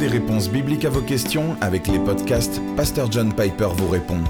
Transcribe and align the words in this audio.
des 0.00 0.08
réponses 0.08 0.48
bibliques 0.48 0.86
à 0.86 0.88
vos 0.88 1.02
questions 1.02 1.60
avec 1.60 1.86
les 1.86 1.98
podcasts 1.98 2.58
Pasteur 2.74 3.12
John 3.12 3.34
Piper 3.36 3.68
vous 3.76 3.88
répond. 3.88 4.24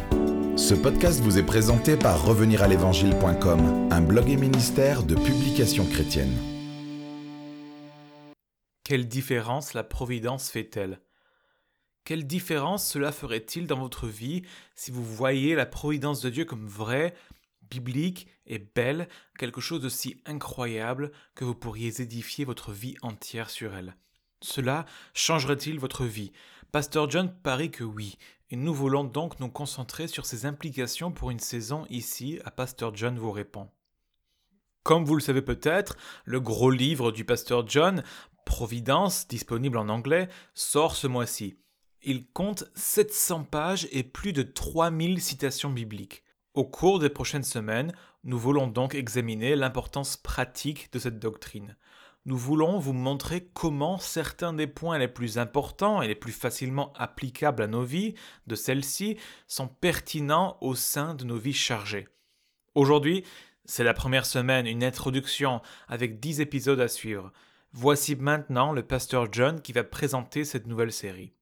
Ce 0.56 0.74
podcast 0.74 1.20
vous 1.20 1.38
est 1.38 1.46
présenté 1.46 1.96
par 1.96 2.26
reveniralévangile.com, 2.26 3.88
un 3.92 4.00
blog 4.00 4.28
et 4.28 4.36
ministère 4.36 5.04
de 5.04 5.14
publications 5.14 5.86
chrétiennes. 5.86 6.36
Quelle 8.82 9.06
différence 9.06 9.72
la 9.72 9.84
providence 9.84 10.50
fait-elle? 10.50 11.00
Quelle 12.04 12.26
différence 12.26 12.84
cela 12.84 13.12
ferait-il 13.12 13.68
dans 13.68 13.78
votre 13.78 14.08
vie 14.08 14.42
si 14.74 14.90
vous 14.90 15.04
voyez 15.04 15.54
la 15.54 15.66
providence 15.66 16.20
de 16.20 16.30
Dieu 16.30 16.44
comme 16.44 16.66
vraie, 16.66 17.14
biblique 17.70 18.26
et 18.44 18.58
belle, 18.58 19.08
quelque 19.38 19.60
chose 19.60 19.80
de 19.80 19.88
si 19.88 20.20
incroyable 20.26 21.12
que 21.36 21.44
vous 21.44 21.54
pourriez 21.54 22.00
édifier 22.02 22.44
votre 22.44 22.72
vie 22.72 22.96
entière 23.02 23.50
sur 23.50 23.76
elle? 23.76 23.94
Cela 24.42 24.86
changerait-il 25.12 25.78
votre 25.78 26.04
vie? 26.04 26.32
Pasteur 26.72 27.10
John 27.10 27.30
parie 27.42 27.70
que 27.70 27.84
oui, 27.84 28.16
et 28.50 28.56
nous 28.56 28.72
voulons 28.72 29.04
donc 29.04 29.38
nous 29.38 29.50
concentrer 29.50 30.08
sur 30.08 30.24
ses 30.24 30.46
implications 30.46 31.12
pour 31.12 31.30
une 31.30 31.40
saison 31.40 31.84
ici 31.90 32.40
à 32.44 32.50
Pasteur 32.50 32.94
John 32.94 33.18
vous 33.18 33.32
répond. 33.32 33.68
Comme 34.82 35.04
vous 35.04 35.14
le 35.14 35.20
savez 35.20 35.42
peut-être, 35.42 35.96
le 36.24 36.40
gros 36.40 36.70
livre 36.70 37.12
du 37.12 37.24
Pasteur 37.24 37.68
John, 37.68 38.02
Providence, 38.46 39.28
disponible 39.28 39.76
en 39.76 39.90
anglais, 39.90 40.28
sort 40.54 40.96
ce 40.96 41.06
mois-ci. 41.06 41.56
Il 42.02 42.26
compte 42.26 42.64
700 42.74 43.44
pages 43.44 43.88
et 43.92 44.02
plus 44.02 44.32
de 44.32 44.42
3000 44.42 45.20
citations 45.20 45.70
bibliques. 45.70 46.24
Au 46.54 46.64
cours 46.64 46.98
des 46.98 47.10
prochaines 47.10 47.44
semaines, 47.44 47.92
nous 48.24 48.38
voulons 48.38 48.66
donc 48.66 48.94
examiner 48.94 49.54
l'importance 49.54 50.16
pratique 50.16 50.90
de 50.92 50.98
cette 50.98 51.18
doctrine 51.18 51.76
nous 52.26 52.36
voulons 52.36 52.78
vous 52.78 52.92
montrer 52.92 53.48
comment 53.54 53.98
certains 53.98 54.52
des 54.52 54.66
points 54.66 54.98
les 54.98 55.08
plus 55.08 55.38
importants 55.38 56.02
et 56.02 56.08
les 56.08 56.14
plus 56.14 56.32
facilement 56.32 56.92
applicables 56.94 57.62
à 57.62 57.66
nos 57.66 57.82
vies 57.82 58.14
de 58.46 58.54
celles-ci 58.54 59.16
sont 59.46 59.68
pertinents 59.68 60.58
au 60.60 60.74
sein 60.74 61.14
de 61.14 61.24
nos 61.24 61.38
vies 61.38 61.54
chargées. 61.54 62.08
Aujourd'hui, 62.74 63.24
c'est 63.64 63.84
la 63.84 63.94
première 63.94 64.26
semaine, 64.26 64.66
une 64.66 64.84
introduction 64.84 65.62
avec 65.88 66.20
10 66.20 66.40
épisodes 66.40 66.80
à 66.80 66.88
suivre. 66.88 67.32
Voici 67.72 68.16
maintenant 68.16 68.72
le 68.72 68.82
pasteur 68.82 69.32
John 69.32 69.60
qui 69.62 69.72
va 69.72 69.84
présenter 69.84 70.44
cette 70.44 70.66
nouvelle 70.66 70.92
série. 70.92 71.32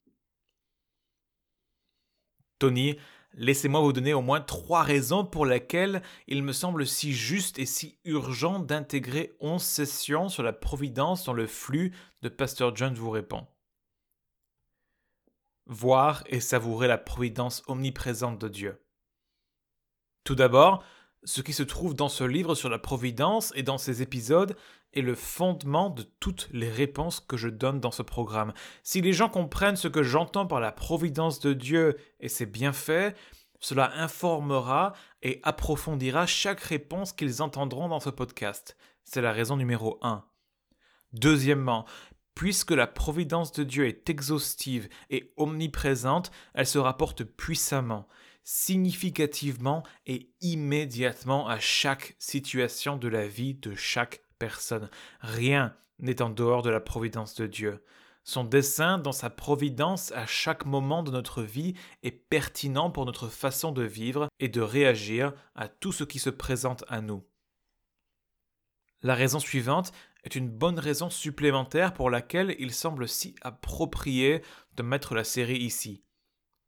Tony 2.58 2.98
Laissez-moi 3.34 3.80
vous 3.80 3.92
donner 3.92 4.14
au 4.14 4.22
moins 4.22 4.40
trois 4.40 4.82
raisons 4.82 5.24
pour 5.24 5.46
lesquelles 5.46 6.02
il 6.26 6.42
me 6.42 6.52
semble 6.52 6.86
si 6.86 7.12
juste 7.12 7.58
et 7.58 7.66
si 7.66 7.98
urgent 8.04 8.58
d'intégrer 8.58 9.36
onze 9.40 9.62
sessions 9.62 10.28
sur 10.28 10.42
la 10.42 10.52
providence 10.52 11.24
dans 11.24 11.34
le 11.34 11.46
flux 11.46 11.94
de 12.22 12.28
Pasteur 12.28 12.74
John 12.74 12.94
vous 12.94 13.10
répond. 13.10 13.46
Voir 15.66 16.24
et 16.26 16.40
savourer 16.40 16.88
la 16.88 16.98
providence 16.98 17.62
omniprésente 17.66 18.40
de 18.40 18.48
Dieu. 18.48 18.82
Tout 20.24 20.34
d'abord, 20.34 20.82
ce 21.28 21.42
qui 21.42 21.52
se 21.52 21.62
trouve 21.62 21.92
dans 21.92 22.08
ce 22.08 22.24
livre 22.24 22.54
sur 22.54 22.70
la 22.70 22.78
providence 22.78 23.52
et 23.54 23.62
dans 23.62 23.76
ces 23.76 24.00
épisodes 24.00 24.56
est 24.94 25.02
le 25.02 25.14
fondement 25.14 25.90
de 25.90 26.02
toutes 26.20 26.48
les 26.52 26.70
réponses 26.70 27.20
que 27.20 27.36
je 27.36 27.48
donne 27.48 27.80
dans 27.80 27.90
ce 27.90 28.00
programme. 28.00 28.54
Si 28.82 29.02
les 29.02 29.12
gens 29.12 29.28
comprennent 29.28 29.76
ce 29.76 29.88
que 29.88 30.02
j'entends 30.02 30.46
par 30.46 30.58
la 30.58 30.72
providence 30.72 31.38
de 31.38 31.52
Dieu 31.52 31.98
et 32.18 32.30
ses 32.30 32.46
bienfaits, 32.46 33.14
cela 33.60 33.92
informera 33.96 34.94
et 35.20 35.40
approfondira 35.42 36.24
chaque 36.24 36.60
réponse 36.60 37.12
qu'ils 37.12 37.42
entendront 37.42 37.88
dans 37.88 38.00
ce 38.00 38.08
podcast. 38.08 38.78
C'est 39.04 39.20
la 39.20 39.32
raison 39.32 39.58
numéro 39.58 39.98
1. 40.00 40.24
Deuxièmement, 41.12 41.84
puisque 42.34 42.70
la 42.70 42.86
providence 42.86 43.52
de 43.52 43.64
Dieu 43.64 43.86
est 43.86 44.08
exhaustive 44.08 44.88
et 45.10 45.34
omniprésente, 45.36 46.30
elle 46.54 46.66
se 46.66 46.78
rapporte 46.78 47.24
puissamment 47.24 48.08
significativement 48.50 49.82
et 50.06 50.32
immédiatement 50.40 51.46
à 51.48 51.58
chaque 51.58 52.16
situation 52.18 52.96
de 52.96 53.06
la 53.06 53.28
vie 53.28 53.52
de 53.52 53.74
chaque 53.74 54.22
personne. 54.38 54.88
Rien 55.20 55.76
n'est 55.98 56.22
en 56.22 56.30
dehors 56.30 56.62
de 56.62 56.70
la 56.70 56.80
providence 56.80 57.34
de 57.34 57.46
Dieu. 57.46 57.84
Son 58.24 58.44
dessein 58.44 58.96
dans 58.96 59.12
sa 59.12 59.28
providence 59.28 60.12
à 60.12 60.24
chaque 60.24 60.64
moment 60.64 61.02
de 61.02 61.10
notre 61.10 61.42
vie 61.42 61.74
est 62.02 62.10
pertinent 62.10 62.90
pour 62.90 63.04
notre 63.04 63.28
façon 63.28 63.70
de 63.70 63.82
vivre 63.82 64.28
et 64.40 64.48
de 64.48 64.62
réagir 64.62 65.34
à 65.54 65.68
tout 65.68 65.92
ce 65.92 66.04
qui 66.04 66.18
se 66.18 66.30
présente 66.30 66.84
à 66.88 67.02
nous. 67.02 67.22
La 69.02 69.14
raison 69.14 69.40
suivante 69.40 69.92
est 70.24 70.36
une 70.36 70.48
bonne 70.48 70.78
raison 70.78 71.10
supplémentaire 71.10 71.92
pour 71.92 72.08
laquelle 72.08 72.56
il 72.58 72.72
semble 72.72 73.08
si 73.08 73.34
approprié 73.42 74.40
de 74.76 74.82
mettre 74.82 75.14
la 75.14 75.24
série 75.24 75.58
ici. 75.58 76.02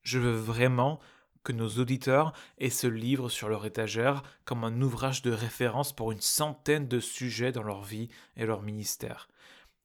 Je 0.02 0.18
veux 0.18 0.36
vraiment 0.36 1.00
que 1.42 1.52
nos 1.52 1.68
auditeurs 1.78 2.32
aient 2.58 2.70
ce 2.70 2.86
livre 2.86 3.28
sur 3.28 3.48
leur 3.48 3.64
étagère 3.66 4.22
comme 4.44 4.64
un 4.64 4.80
ouvrage 4.80 5.22
de 5.22 5.30
référence 5.30 5.92
pour 5.94 6.12
une 6.12 6.20
centaine 6.20 6.88
de 6.88 7.00
sujets 7.00 7.52
dans 7.52 7.62
leur 7.62 7.82
vie 7.82 8.08
et 8.36 8.46
leur 8.46 8.62
ministère. 8.62 9.28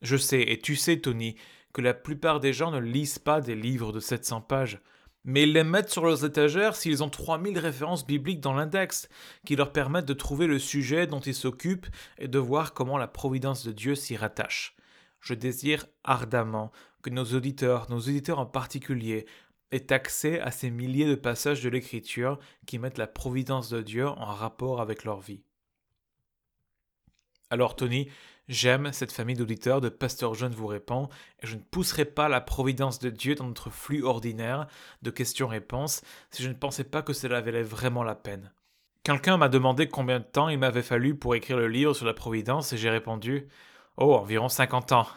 Je 0.02 0.18
sais, 0.18 0.42
et 0.42 0.60
tu 0.60 0.76
sais, 0.76 1.00
Tony, 1.00 1.36
que 1.74 1.82
la 1.82 1.94
plupart 1.94 2.40
des 2.40 2.54
gens 2.54 2.72
ne 2.72 2.80
lisent 2.80 3.20
pas 3.20 3.42
des 3.42 3.56
livres 3.56 3.92
de 3.92 4.00
700 4.00 4.42
pages, 4.42 4.80
mais 5.24 5.44
ils 5.44 5.54
les 5.54 5.64
mettent 5.64 5.90
sur 5.90 6.06
leurs 6.06 6.24
étagères 6.24 6.76
s'ils 6.76 7.04
ont 7.04 7.10
3000 7.10 7.58
références 7.58 8.06
bibliques 8.06 8.42
dans 8.42 8.54
l'index, 8.54 9.10
qui 9.46 9.56
leur 9.56 9.72
permettent 9.72 10.06
de 10.06 10.14
trouver 10.14 10.46
le 10.46 10.60
sujet 10.60 11.08
dont 11.08 11.20
ils 11.20 11.34
s'occupent 11.34 11.88
et 12.20 12.28
de 12.28 12.40
voir 12.40 12.74
comment 12.74 12.98
la 12.98 13.08
providence 13.08 13.66
de 13.66 13.72
Dieu 13.72 13.96
s'y 13.96 14.16
rattache. 14.16 14.76
Je 15.22 15.34
désire 15.34 15.88
ardemment 16.04 16.72
que 17.02 17.10
nos 17.10 17.26
auditeurs, 17.26 17.90
nos 17.90 18.00
auditeurs 18.00 18.40
en 18.40 18.46
particulier, 18.46 19.26
est 19.72 19.92
accès 19.92 20.40
à 20.40 20.52
ces 20.52 20.70
milliers 20.70 21.08
de 21.08 21.16
passages 21.16 21.62
de 21.62 21.70
l'Écriture 21.70 22.40
qui 22.66 22.80
mettent 22.80 22.98
la 22.98 23.08
providence 23.08 23.70
de 23.70 23.82
Dieu 23.82 24.08
en 24.08 24.26
rapport 24.26 24.82
avec 24.82 25.04
leur 25.04 25.20
vie. 25.20 25.44
Alors 27.50 27.76
Tony, 27.76 28.10
j'aime 28.48 28.92
cette 28.92 29.12
famille 29.12 29.36
d'auditeurs 29.36 29.82
de 29.82 29.90
Pasteur 29.90 30.34
Jeune 30.34 30.56
vous 30.56 30.68
répond, 30.68 31.10
et 31.42 31.48
je 31.48 31.56
ne 31.56 31.62
pousserai 31.62 32.06
pas 32.06 32.28
la 32.28 32.42
providence 32.42 33.00
de 33.00 33.10
Dieu 33.10 33.36
dans 33.36 33.48
notre 33.48 33.70
flux 33.70 34.04
ordinaire 34.04 34.68
de 35.02 35.12
questions-réponses 35.12 36.02
si 36.32 36.44
je 36.44 36.50
ne 36.50 36.54
pensais 36.54 36.84
pas 36.84 37.02
que 37.02 37.14
cela 37.14 37.42
valait 37.42 37.62
vraiment 37.62 38.04
la 38.04 38.16
peine. 38.16 38.52
Quelqu'un 39.04 39.38
m'a 39.38 39.50
demandé 39.50 39.88
combien 39.88 40.20
de 40.20 40.26
temps 40.26 40.50
il 40.50 40.58
m'avait 40.58 40.82
fallu 40.82 41.16
pour 41.16 41.36
écrire 41.36 41.58
le 41.58 41.68
livre 41.68 41.94
sur 41.94 42.08
la 42.08 42.14
providence 42.14 42.74
et 42.74 42.78
j'ai 42.78 42.90
répondu 42.90 43.48
Oh, 43.98 44.16
environ 44.16 44.50
50 44.50 44.92
ans. 44.92 45.08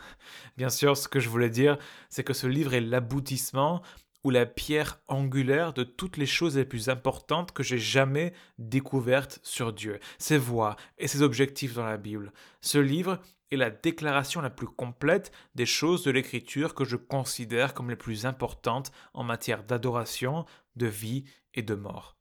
Bien 0.56 0.68
sûr, 0.68 0.96
ce 0.96 1.08
que 1.08 1.18
je 1.18 1.28
voulais 1.28 1.50
dire, 1.50 1.78
c'est 2.10 2.22
que 2.22 2.32
ce 2.32 2.46
livre 2.46 2.74
est 2.74 2.80
l'aboutissement 2.80 3.82
ou 4.24 4.30
la 4.30 4.46
pierre 4.46 5.00
angulaire 5.08 5.72
de 5.72 5.84
toutes 5.84 6.16
les 6.16 6.26
choses 6.26 6.56
les 6.56 6.64
plus 6.64 6.88
importantes 6.88 7.52
que 7.52 7.62
j'ai 7.62 7.78
jamais 7.78 8.32
découvertes 8.58 9.38
sur 9.42 9.72
Dieu, 9.72 10.00
ses 10.18 10.38
voies 10.38 10.76
et 10.98 11.08
ses 11.08 11.22
objectifs 11.22 11.74
dans 11.74 11.86
la 11.86 11.96
Bible. 11.96 12.32
Ce 12.60 12.78
livre 12.78 13.20
est 13.50 13.56
la 13.56 13.70
déclaration 13.70 14.40
la 14.40 14.50
plus 14.50 14.66
complète 14.66 15.32
des 15.54 15.66
choses 15.66 16.04
de 16.04 16.10
l'Écriture 16.10 16.74
que 16.74 16.84
je 16.84 16.96
considère 16.96 17.74
comme 17.74 17.90
les 17.90 17.96
plus 17.96 18.26
importantes 18.26 18.92
en 19.14 19.24
matière 19.24 19.64
d'adoration, 19.64 20.44
de 20.76 20.86
vie 20.86 21.24
et 21.54 21.62
de 21.62 21.74
mort. 21.74 22.17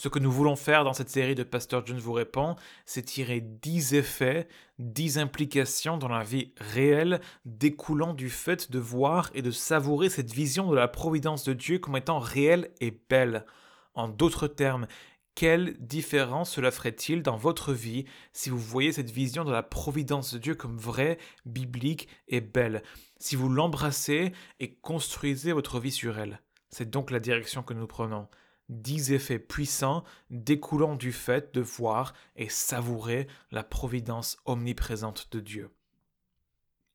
Ce 0.00 0.08
que 0.08 0.18
nous 0.18 0.32
voulons 0.32 0.56
faire 0.56 0.82
dans 0.82 0.94
cette 0.94 1.10
série 1.10 1.34
de 1.34 1.42
Pasteur 1.42 1.84
John 1.84 1.98
vous 1.98 2.14
répond, 2.14 2.56
c'est 2.86 3.02
tirer 3.02 3.42
dix 3.42 3.92
effets, 3.92 4.48
dix 4.78 5.18
implications 5.18 5.98
dans 5.98 6.08
la 6.08 6.22
vie 6.22 6.54
réelle 6.56 7.20
découlant 7.44 8.14
du 8.14 8.30
fait 8.30 8.70
de 8.70 8.78
voir 8.78 9.30
et 9.34 9.42
de 9.42 9.50
savourer 9.50 10.08
cette 10.08 10.32
vision 10.32 10.70
de 10.70 10.74
la 10.74 10.88
providence 10.88 11.44
de 11.44 11.52
Dieu 11.52 11.78
comme 11.80 11.98
étant 11.98 12.18
réelle 12.18 12.70
et 12.80 12.98
belle. 13.10 13.44
En 13.92 14.08
d'autres 14.08 14.48
termes, 14.48 14.86
quelle 15.34 15.76
différence 15.78 16.52
cela 16.52 16.70
ferait-il 16.70 17.22
dans 17.22 17.36
votre 17.36 17.74
vie 17.74 18.06
si 18.32 18.48
vous 18.48 18.58
voyez 18.58 18.92
cette 18.92 19.10
vision 19.10 19.44
de 19.44 19.52
la 19.52 19.62
providence 19.62 20.32
de 20.32 20.38
Dieu 20.38 20.54
comme 20.54 20.78
vraie, 20.78 21.18
biblique 21.44 22.08
et 22.26 22.40
belle, 22.40 22.82
si 23.18 23.36
vous 23.36 23.50
l'embrassez 23.50 24.32
et 24.60 24.76
construisez 24.76 25.52
votre 25.52 25.78
vie 25.78 25.92
sur 25.92 26.18
elle. 26.18 26.40
C'est 26.70 26.88
donc 26.88 27.10
la 27.10 27.20
direction 27.20 27.62
que 27.62 27.74
nous 27.74 27.86
prenons 27.86 28.28
dix 28.70 29.12
effets 29.12 29.38
puissants 29.38 30.04
découlant 30.30 30.94
du 30.94 31.12
fait 31.12 31.52
de 31.54 31.60
voir 31.60 32.14
et 32.36 32.48
savourer 32.48 33.26
la 33.50 33.64
providence 33.64 34.38
omniprésente 34.46 35.28
de 35.32 35.40
Dieu. 35.40 35.70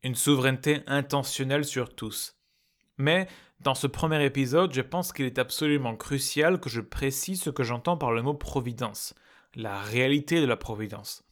Une 0.01 0.15
souveraineté 0.15 0.81
intentionnelle 0.87 1.65
sur 1.65 1.93
tous. 1.93 2.37
Mais 2.97 3.27
dans 3.59 3.75
ce 3.75 3.87
premier 3.87 4.23
épisode, 4.23 4.73
je 4.73 4.81
pense 4.81 5.11
qu'il 5.11 5.25
est 5.25 5.39
absolument 5.39 5.95
crucial 5.95 6.59
que 6.59 6.69
je 6.69 6.81
précise 6.81 7.41
ce 7.41 7.49
que 7.49 7.63
j'entends 7.63 7.97
par 7.97 8.13
le 8.13 8.21
mot 8.21 8.33
providence, 8.33 9.13
la 9.53 9.81
réalité 9.81 10.39
de 10.39 10.45
la 10.45 10.57
providence. 10.57 11.23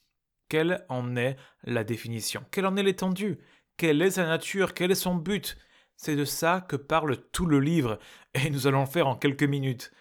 Quelle 0.49 0.85
en 0.89 1.15
est 1.15 1.37
la 1.63 1.83
définition? 1.83 2.45
Quelle 2.51 2.65
en 2.65 2.75
est 2.75 2.83
l'étendue? 2.83 3.39
Quelle 3.77 4.01
est 4.01 4.11
sa 4.11 4.25
nature? 4.25 4.73
Quel 4.73 4.91
est 4.91 4.95
son 4.95 5.15
but? 5.15 5.57
C'est 5.95 6.15
de 6.15 6.25
ça 6.25 6.61
que 6.67 6.75
parle 6.75 7.17
tout 7.31 7.45
le 7.45 7.59
livre, 7.59 7.97
et 8.33 8.49
nous 8.49 8.67
allons 8.67 8.81
le 8.81 8.87
faire 8.87 9.07
en 9.07 9.15
quelques 9.15 9.43
minutes 9.43 9.91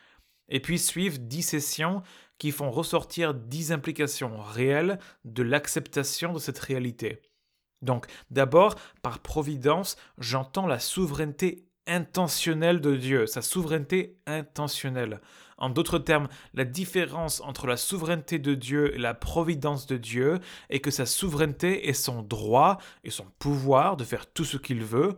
et 0.48 0.60
puis 0.60 0.78
suivent 0.78 1.26
dix 1.26 1.42
sessions 1.42 2.02
qui 2.38 2.50
font 2.50 2.70
ressortir 2.70 3.34
dix 3.34 3.72
implications 3.72 4.40
réelles 4.40 4.98
de 5.24 5.42
l'acceptation 5.42 6.32
de 6.32 6.38
cette 6.38 6.58
réalité. 6.58 7.20
Donc 7.82 8.06
d'abord, 8.30 8.76
par 9.02 9.18
providence, 9.20 9.96
j'entends 10.18 10.66
la 10.66 10.78
souveraineté 10.78 11.66
intentionnelle 11.86 12.80
de 12.80 12.96
Dieu, 12.96 13.26
sa 13.26 13.42
souveraineté 13.42 14.16
intentionnelle. 14.26 15.20
En 15.58 15.70
d'autres 15.70 15.98
termes, 15.98 16.28
la 16.54 16.64
différence 16.64 17.40
entre 17.40 17.66
la 17.66 17.76
souveraineté 17.76 18.38
de 18.38 18.54
Dieu 18.54 18.94
et 18.94 18.98
la 18.98 19.14
providence 19.14 19.86
de 19.86 19.96
Dieu 19.96 20.40
est 20.70 20.80
que 20.80 20.90
sa 20.90 21.06
souveraineté 21.06 21.88
est 21.88 21.92
son 21.92 22.22
droit 22.22 22.78
et 23.04 23.10
son 23.10 23.26
pouvoir 23.38 23.96
de 23.96 24.04
faire 24.04 24.26
tout 24.26 24.44
ce 24.44 24.56
qu'il 24.56 24.82
veut. 24.82 25.16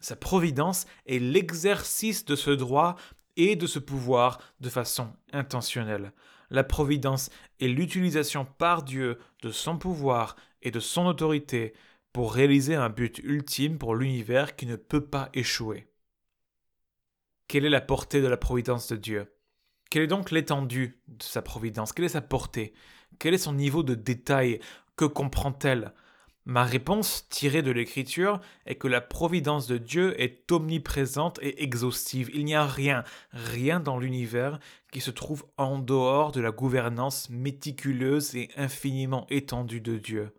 Sa 0.00 0.16
providence 0.16 0.86
est 1.06 1.18
l'exercice 1.18 2.24
de 2.24 2.36
ce 2.36 2.50
droit 2.50 2.96
et 3.36 3.56
de 3.56 3.66
ce 3.66 3.78
pouvoir 3.78 4.40
de 4.60 4.68
façon 4.68 5.12
intentionnelle. 5.32 6.12
La 6.50 6.64
providence 6.64 7.30
est 7.60 7.68
l'utilisation 7.68 8.44
par 8.44 8.82
Dieu 8.82 9.18
de 9.42 9.50
son 9.50 9.78
pouvoir 9.78 10.36
et 10.62 10.70
de 10.70 10.80
son 10.80 11.06
autorité 11.06 11.74
pour 12.12 12.32
réaliser 12.32 12.74
un 12.74 12.88
but 12.88 13.18
ultime 13.18 13.78
pour 13.78 13.94
l'univers 13.94 14.56
qui 14.56 14.66
ne 14.66 14.76
peut 14.76 15.04
pas 15.04 15.28
échouer. 15.34 15.88
Quelle 17.48 17.64
est 17.64 17.70
la 17.70 17.80
portée 17.80 18.22
de 18.22 18.26
la 18.26 18.36
providence 18.36 18.88
de 18.88 18.96
Dieu? 18.96 19.32
Quelle 19.90 20.02
est 20.02 20.08
donc 20.08 20.30
l'étendue 20.30 21.00
de 21.06 21.22
sa 21.22 21.42
providence? 21.42 21.92
Quelle 21.92 22.06
est 22.06 22.10
sa 22.10 22.22
portée? 22.22 22.74
Quel 23.18 23.34
est 23.34 23.38
son 23.38 23.52
niveau 23.52 23.82
de 23.82 23.94
détail? 23.94 24.60
Que 24.96 25.04
comprend-elle? 25.04 25.92
Ma 26.48 26.62
réponse, 26.62 27.26
tirée 27.28 27.62
de 27.62 27.72
l'Écriture, 27.72 28.40
est 28.66 28.76
que 28.76 28.86
la 28.86 29.00
providence 29.00 29.66
de 29.66 29.78
Dieu 29.78 30.18
est 30.20 30.50
omniprésente 30.52 31.40
et 31.42 31.64
exhaustive. 31.64 32.30
Il 32.32 32.44
n'y 32.44 32.54
a 32.54 32.64
rien, 32.64 33.02
rien 33.32 33.80
dans 33.80 33.98
l'univers 33.98 34.60
qui 34.92 35.00
se 35.00 35.10
trouve 35.10 35.44
en 35.56 35.80
dehors 35.80 36.30
de 36.30 36.40
la 36.40 36.52
gouvernance 36.52 37.28
méticuleuse 37.30 38.36
et 38.36 38.48
infiniment 38.56 39.26
étendue 39.28 39.80
de 39.80 39.98
Dieu. 39.98 40.32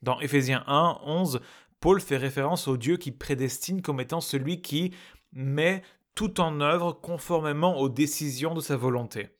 Dans 0.00 0.20
Éphésiens 0.20 0.62
1, 0.68 1.00
11, 1.04 1.40
Paul 1.80 2.00
fait 2.00 2.18
référence 2.18 2.68
au 2.68 2.76
Dieu 2.76 2.96
qui 2.96 3.10
prédestine 3.10 3.82
comme 3.82 4.00
étant 4.00 4.20
celui 4.20 4.62
qui 4.62 4.94
met 5.32 5.82
tout 6.14 6.40
en 6.40 6.60
œuvre 6.60 6.92
conformément 6.92 7.78
aux 7.80 7.88
décisions 7.88 8.54
de 8.54 8.60
sa 8.60 8.76
volonté. 8.76 9.30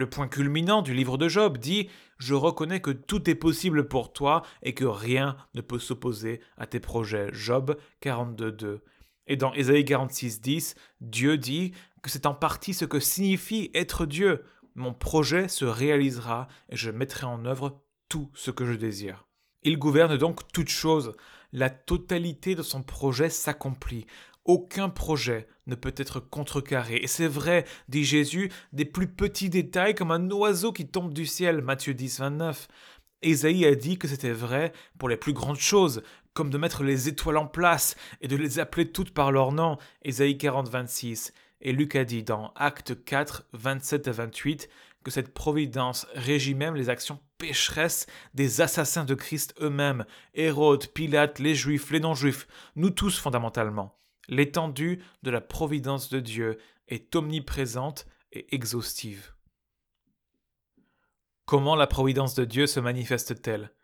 Le 0.00 0.08
point 0.08 0.28
culminant 0.28 0.80
du 0.80 0.94
livre 0.94 1.18
de 1.18 1.28
Job 1.28 1.58
dit 1.58 1.90
Je 2.16 2.32
reconnais 2.32 2.80
que 2.80 2.90
tout 2.90 3.28
est 3.28 3.34
possible 3.34 3.86
pour 3.86 4.14
toi 4.14 4.40
et 4.62 4.72
que 4.72 4.86
rien 4.86 5.36
ne 5.52 5.60
peut 5.60 5.78
s'opposer 5.78 6.40
à 6.56 6.66
tes 6.66 6.80
projets. 6.80 7.28
Job 7.34 7.76
42.2. 8.00 8.78
Et 9.26 9.36
dans 9.36 9.52
Ésaïe 9.52 9.84
46.10, 9.84 10.74
Dieu 11.02 11.36
dit 11.36 11.72
que 12.00 12.08
c'est 12.08 12.24
en 12.24 12.32
partie 12.32 12.72
ce 12.72 12.86
que 12.86 12.98
signifie 12.98 13.70
être 13.74 14.06
Dieu. 14.06 14.42
Mon 14.74 14.94
projet 14.94 15.48
se 15.48 15.66
réalisera 15.66 16.48
et 16.70 16.76
je 16.76 16.90
mettrai 16.90 17.26
en 17.26 17.44
œuvre 17.44 17.84
tout 18.08 18.30
ce 18.32 18.50
que 18.50 18.64
je 18.64 18.72
désire. 18.72 19.26
Il 19.64 19.78
gouverne 19.78 20.16
donc 20.16 20.50
toutes 20.50 20.70
choses. 20.70 21.12
La 21.52 21.68
totalité 21.68 22.54
de 22.54 22.62
son 22.62 22.82
projet 22.82 23.28
s'accomplit. 23.28 24.06
Aucun 24.44 24.88
projet 24.88 25.46
ne 25.66 25.74
peut 25.74 25.94
être 25.96 26.20
contrecarré. 26.20 26.96
Et 26.96 27.06
c'est 27.06 27.28
vrai, 27.28 27.64
dit 27.88 28.04
Jésus, 28.04 28.50
des 28.72 28.84
plus 28.84 29.08
petits 29.08 29.50
détails 29.50 29.94
comme 29.94 30.10
un 30.10 30.30
oiseau 30.30 30.72
qui 30.72 30.88
tombe 30.88 31.12
du 31.12 31.26
ciel. 31.26 31.62
Matthieu 31.62 31.94
10, 31.94 32.20
29. 32.20 32.68
Ésaïe 33.22 33.66
a 33.66 33.74
dit 33.74 33.98
que 33.98 34.08
c'était 34.08 34.32
vrai 34.32 34.72
pour 34.98 35.08
les 35.08 35.16
plus 35.16 35.34
grandes 35.34 35.58
choses, 35.58 36.02
comme 36.32 36.50
de 36.50 36.58
mettre 36.58 36.82
les 36.82 37.08
étoiles 37.08 37.36
en 37.36 37.46
place 37.46 37.96
et 38.20 38.28
de 38.28 38.36
les 38.36 38.58
appeler 38.58 38.90
toutes 38.90 39.12
par 39.12 39.30
leur 39.30 39.52
nom. 39.52 39.76
Ésaïe 40.02 40.38
40, 40.38 40.68
26. 40.68 41.32
Et 41.60 41.72
Luc 41.72 41.94
a 41.96 42.04
dit 42.04 42.22
dans 42.22 42.52
Acte 42.56 43.04
4, 43.04 43.46
27 43.52 44.08
à 44.08 44.12
28 44.12 44.68
que 45.04 45.10
cette 45.10 45.32
providence 45.32 46.06
régit 46.14 46.54
même 46.54 46.74
les 46.74 46.88
actions 46.88 47.20
pécheresses 47.38 48.06
des 48.34 48.60
assassins 48.60 49.04
de 49.04 49.14
Christ 49.14 49.54
eux-mêmes, 49.60 50.04
Hérode, 50.34 50.88
Pilate, 50.88 51.38
les 51.38 51.54
Juifs, 51.54 51.90
les 51.90 52.00
non-Juifs, 52.00 52.46
nous 52.76 52.90
tous 52.90 53.18
fondamentalement. 53.18 53.99
L'étendue 54.30 55.02
de 55.24 55.30
la 55.30 55.40
providence 55.40 56.08
de 56.08 56.20
Dieu 56.20 56.58
est 56.86 57.14
omniprésente 57.16 58.06
et 58.30 58.54
exhaustive. 58.54 59.34
Comment 61.46 61.74
la 61.74 61.88
providence 61.88 62.36
de 62.36 62.44
Dieu 62.44 62.68
se 62.68 62.78
manifeste-t-elle? 62.78 63.74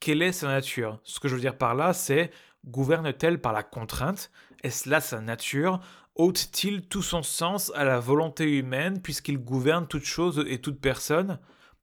Quelle 0.00 0.22
est 0.22 0.30
sa 0.30 0.46
nature? 0.46 1.00
Ce 1.02 1.18
que 1.18 1.26
je 1.26 1.34
veux 1.34 1.40
dire 1.40 1.58
par 1.58 1.74
là, 1.74 1.92
c'est 1.92 2.30
gouverne-t-elle 2.64 3.40
par 3.40 3.52
la 3.52 3.64
contrainte? 3.64 4.30
Est-ce 4.62 4.88
là 4.88 5.00
sa 5.00 5.20
nature? 5.20 5.80
Ôte-t-il 6.14 6.86
tout 6.86 7.02
son 7.02 7.24
sens 7.24 7.72
à 7.74 7.82
la 7.82 7.98
volonté 7.98 8.56
humaine 8.56 9.02
puisqu'il 9.02 9.38
gouverne 9.38 9.88
toute 9.88 10.04
chose 10.04 10.44
et 10.46 10.60
toute 10.60 10.80
personne? 10.80 11.40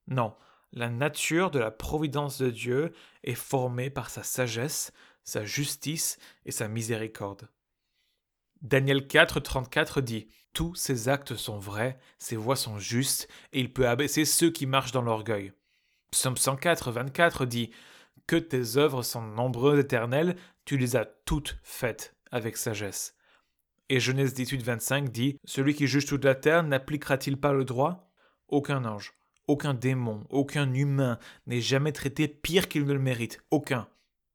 Non, 0.08 0.38
la 0.72 0.90
nature 0.90 1.52
de 1.52 1.60
la 1.60 1.72
providence 1.72 2.40
de 2.40 2.50
Dieu 2.50 2.94
est 3.26 3.36
formée 3.36 3.90
par 3.90 4.10
sa 4.10 4.24
sagesse, 4.24 4.94
sa 5.26 5.44
justice 5.44 6.18
et 6.46 6.52
sa 6.52 6.70
miséricorde. 6.70 7.50
Daniel 8.62 9.08
4, 9.08 9.40
34 9.40 10.02
dit 10.02 10.28
Tous 10.54 10.76
ses 10.76 11.08
actes 11.08 11.36
sont 11.36 11.60
vrais, 11.60 11.98
ses 12.18 12.36
voies 12.36 12.58
sont 12.58 12.78
justes, 12.78 13.30
et 13.54 13.62
il 13.62 13.72
peut 13.72 13.88
abaisser 13.88 14.26
ceux 14.26 14.52
qui 14.52 14.66
marchent 14.66 14.92
dans 14.92 15.02
l'orgueil. 15.02 15.54
Psaume 16.12 16.36
104, 16.36 16.92
24 16.92 17.46
dit 17.46 17.72
Que 18.28 18.36
tes 18.36 18.78
œuvres 18.78 19.02
sont 19.02 19.22
nombreuses, 19.22 19.80
éternelles, 19.80 20.36
tu 20.66 20.78
les 20.78 20.98
as 20.98 21.06
toutes 21.06 21.58
faites 21.64 22.16
avec 22.32 22.58
sagesse. 22.58 23.16
Et 23.88 24.00
Genèse 24.00 24.34
18, 24.34 24.62
25 24.62 25.10
dit 25.10 25.38
Celui 25.46 25.74
qui 25.74 25.88
juge 25.88 26.06
toute 26.06 26.26
la 26.26 26.36
terre 26.36 26.64
n'appliquera-t-il 26.64 27.38
pas 27.38 27.54
le 27.54 27.64
droit? 27.64 28.12
Aucun 28.50 28.84
ange, 28.84 29.14
aucun 29.48 29.74
démon, 29.74 30.26
aucun 30.30 30.74
humain 30.74 31.18
n'est 31.48 31.62
jamais 31.62 31.94
traité 31.94 32.28
pire 32.28 32.68
qu'il 32.68 32.86
ne 32.86 32.94
le 32.94 33.00
mérite. 33.00 33.40
Aucun. 33.52 33.88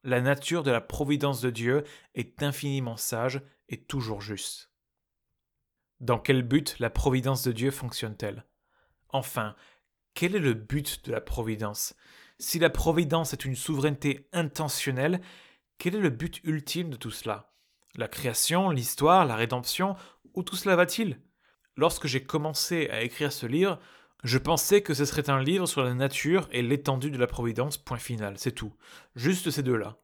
La 0.02 0.20
nature 0.20 0.62
de 0.62 0.70
la 0.70 0.80
providence 0.80 1.40
de 1.40 1.50
Dieu 1.50 1.84
est 2.14 2.42
infiniment 2.42 2.96
sage 2.96 3.42
est 3.68 3.88
toujours 3.88 4.20
juste. 4.20 4.70
Dans 6.00 6.18
quel 6.18 6.42
but 6.42 6.76
la 6.78 6.90
providence 6.90 7.42
de 7.44 7.52
Dieu 7.52 7.70
fonctionne-t-elle? 7.70 8.44
Enfin, 9.08 9.54
quel 10.14 10.34
est 10.34 10.40
le 10.40 10.54
but 10.54 11.04
de 11.06 11.12
la 11.12 11.20
providence? 11.20 11.94
Si 12.38 12.58
la 12.58 12.70
providence 12.70 13.32
est 13.32 13.44
une 13.44 13.56
souveraineté 13.56 14.28
intentionnelle, 14.32 15.20
quel 15.78 15.94
est 15.94 16.00
le 16.00 16.10
but 16.10 16.40
ultime 16.44 16.90
de 16.90 16.96
tout 16.96 17.10
cela? 17.10 17.52
La 17.96 18.08
création, 18.08 18.70
l'histoire, 18.70 19.24
la 19.24 19.36
rédemption, 19.36 19.96
où 20.34 20.42
tout 20.42 20.56
cela 20.56 20.76
va-t-il? 20.76 21.20
Lorsque 21.76 22.06
j'ai 22.06 22.24
commencé 22.24 22.88
à 22.90 23.02
écrire 23.02 23.32
ce 23.32 23.46
livre, 23.46 23.80
je 24.24 24.38
pensais 24.38 24.82
que 24.82 24.94
ce 24.94 25.04
serait 25.04 25.30
un 25.30 25.42
livre 25.42 25.66
sur 25.66 25.84
la 25.84 25.94
nature 25.94 26.48
et 26.50 26.62
l'étendue 26.62 27.10
de 27.10 27.18
la 27.18 27.26
providence, 27.26 27.76
point 27.76 27.98
final, 27.98 28.38
c'est 28.38 28.52
tout. 28.52 28.74
Juste 29.14 29.50
ces 29.50 29.62
deux-là. 29.62 29.98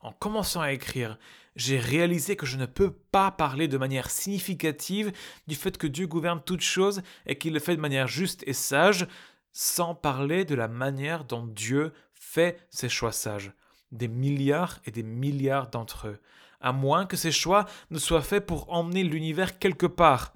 En 0.00 0.12
commençant 0.12 0.60
à 0.60 0.72
écrire, 0.72 1.18
j'ai 1.56 1.78
réalisé 1.78 2.36
que 2.36 2.46
je 2.46 2.56
ne 2.56 2.66
peux 2.66 2.90
pas 2.90 3.30
parler 3.30 3.68
de 3.68 3.78
manière 3.78 4.10
significative 4.10 5.12
du 5.46 5.54
fait 5.54 5.78
que 5.78 5.86
Dieu 5.86 6.06
gouverne 6.06 6.42
toutes 6.44 6.60
choses 6.60 7.02
et 7.26 7.38
qu'il 7.38 7.52
le 7.52 7.60
fait 7.60 7.76
de 7.76 7.80
manière 7.80 8.08
juste 8.08 8.42
et 8.46 8.52
sage, 8.52 9.06
sans 9.52 9.94
parler 9.94 10.44
de 10.44 10.54
la 10.54 10.68
manière 10.68 11.24
dont 11.24 11.46
Dieu 11.46 11.92
fait 12.12 12.58
ses 12.70 12.88
choix 12.88 13.12
sages. 13.12 13.52
Des 13.92 14.08
milliards 14.08 14.80
et 14.84 14.90
des 14.90 15.04
milliards 15.04 15.70
d'entre 15.70 16.08
eux. 16.08 16.18
À 16.60 16.72
moins 16.72 17.06
que 17.06 17.16
ces 17.16 17.30
choix 17.30 17.66
ne 17.90 17.98
soient 17.98 18.22
faits 18.22 18.46
pour 18.46 18.72
emmener 18.72 19.04
l'univers 19.04 19.58
quelque 19.58 19.86
part, 19.86 20.34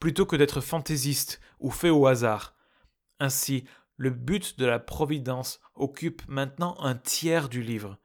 plutôt 0.00 0.26
que 0.26 0.36
d'être 0.36 0.60
fantaisistes 0.60 1.40
ou 1.60 1.70
faits 1.70 1.92
au 1.92 2.06
hasard. 2.06 2.56
Ainsi, 3.20 3.64
le 3.96 4.10
but 4.10 4.58
de 4.58 4.66
la 4.66 4.78
providence 4.78 5.60
occupe 5.74 6.22
maintenant 6.28 6.76
un 6.80 6.96
tiers 6.96 7.48
du 7.48 7.62
livre. 7.62 7.98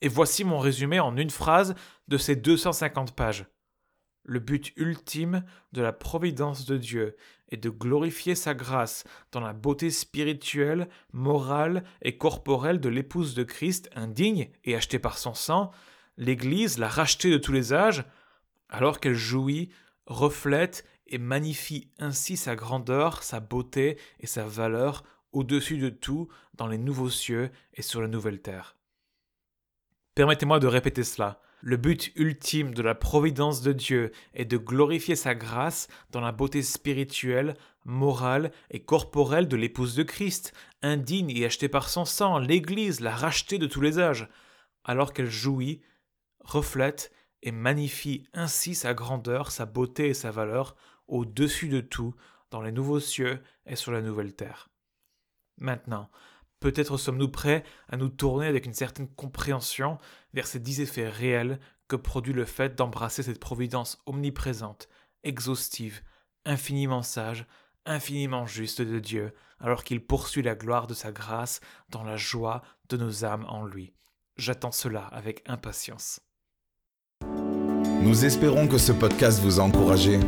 Et 0.00 0.08
voici 0.08 0.44
mon 0.44 0.58
résumé 0.58 1.00
en 1.00 1.16
une 1.16 1.30
phrase 1.30 1.74
de 2.08 2.16
ces 2.18 2.36
250 2.36 3.14
pages. 3.14 3.46
Le 4.24 4.38
but 4.38 4.72
ultime 4.76 5.44
de 5.72 5.82
la 5.82 5.92
providence 5.92 6.64
de 6.66 6.76
Dieu 6.76 7.16
est 7.48 7.56
de 7.56 7.70
glorifier 7.70 8.34
sa 8.34 8.54
grâce 8.54 9.04
dans 9.32 9.40
la 9.40 9.52
beauté 9.52 9.90
spirituelle, 9.90 10.88
morale 11.12 11.84
et 12.02 12.16
corporelle 12.16 12.80
de 12.80 12.88
l'épouse 12.88 13.34
de 13.34 13.42
Christ, 13.42 13.90
indigne 13.94 14.50
et 14.64 14.76
achetée 14.76 14.98
par 14.98 15.18
son 15.18 15.34
sang, 15.34 15.70
l'Église, 16.16 16.78
la 16.78 16.88
rachetée 16.88 17.30
de 17.30 17.38
tous 17.38 17.52
les 17.52 17.72
âges, 17.72 18.04
alors 18.68 19.00
qu'elle 19.00 19.14
jouit, 19.14 19.70
reflète 20.06 20.84
et 21.06 21.18
magnifie 21.18 21.90
ainsi 21.98 22.36
sa 22.36 22.54
grandeur, 22.54 23.22
sa 23.22 23.40
beauté 23.40 23.98
et 24.20 24.26
sa 24.26 24.44
valeur 24.44 25.02
au-dessus 25.32 25.78
de 25.78 25.88
tout 25.88 26.28
dans 26.54 26.66
les 26.66 26.78
nouveaux 26.78 27.10
cieux 27.10 27.50
et 27.74 27.82
sur 27.82 28.00
la 28.00 28.08
nouvelle 28.08 28.40
terre. 28.40 28.76
Permettez-moi 30.14 30.58
de 30.58 30.66
répéter 30.66 31.04
cela. 31.04 31.40
Le 31.62 31.76
but 31.76 32.10
ultime 32.16 32.72
de 32.72 32.82
la 32.82 32.94
providence 32.94 33.60
de 33.60 33.72
Dieu 33.72 34.12
est 34.32 34.46
de 34.46 34.56
glorifier 34.56 35.14
sa 35.14 35.34
grâce 35.34 35.88
dans 36.10 36.20
la 36.20 36.32
beauté 36.32 36.62
spirituelle, 36.62 37.54
morale 37.84 38.50
et 38.70 38.82
corporelle 38.82 39.46
de 39.46 39.56
l'épouse 39.56 39.94
de 39.94 40.02
Christ, 40.02 40.54
indigne 40.82 41.30
et 41.30 41.44
achetée 41.44 41.68
par 41.68 41.90
son 41.90 42.06
sang, 42.06 42.38
l'Église, 42.38 43.00
la 43.00 43.14
rachetée 43.14 43.58
de 43.58 43.66
tous 43.66 43.82
les 43.82 43.98
âges, 43.98 44.28
alors 44.84 45.12
qu'elle 45.12 45.30
jouit, 45.30 45.82
reflète 46.40 47.12
et 47.42 47.52
magnifie 47.52 48.26
ainsi 48.32 48.74
sa 48.74 48.94
grandeur, 48.94 49.50
sa 49.50 49.66
beauté 49.66 50.08
et 50.08 50.14
sa 50.14 50.30
valeur 50.30 50.76
au-dessus 51.08 51.68
de 51.68 51.80
tout, 51.80 52.14
dans 52.50 52.62
les 52.62 52.72
nouveaux 52.72 53.00
cieux 53.00 53.42
et 53.66 53.76
sur 53.76 53.92
la 53.92 54.02
nouvelle 54.02 54.34
terre. 54.34 54.70
Maintenant, 55.58 56.10
Peut-être 56.60 56.98
sommes-nous 56.98 57.30
prêts 57.30 57.64
à 57.88 57.96
nous 57.96 58.10
tourner 58.10 58.46
avec 58.46 58.66
une 58.66 58.74
certaine 58.74 59.08
compréhension 59.08 59.98
vers 60.34 60.46
ces 60.46 60.60
dix 60.60 60.80
effets 60.80 61.08
réels 61.08 61.58
que 61.88 61.96
produit 61.96 62.34
le 62.34 62.44
fait 62.44 62.76
d'embrasser 62.76 63.22
cette 63.22 63.40
providence 63.40 63.98
omniprésente, 64.06 64.88
exhaustive, 65.24 66.02
infiniment 66.44 67.02
sage, 67.02 67.46
infiniment 67.86 68.46
juste 68.46 68.82
de 68.82 68.98
Dieu, 68.98 69.32
alors 69.58 69.84
qu'il 69.84 70.04
poursuit 70.04 70.42
la 70.42 70.54
gloire 70.54 70.86
de 70.86 70.94
sa 70.94 71.12
grâce 71.12 71.60
dans 71.88 72.04
la 72.04 72.16
joie 72.16 72.62
de 72.90 72.96
nos 72.98 73.24
âmes 73.24 73.46
en 73.48 73.64
lui. 73.64 73.94
J'attends 74.36 74.72
cela 74.72 75.06
avec 75.06 75.42
impatience. 75.48 76.20
Nous 78.02 78.24
espérons 78.24 78.68
que 78.68 78.78
ce 78.78 78.92
podcast 78.92 79.40
vous 79.40 79.60
a 79.60 79.62
encouragé. 79.62 80.18